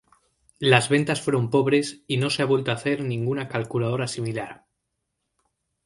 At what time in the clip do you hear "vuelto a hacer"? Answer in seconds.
2.45-3.03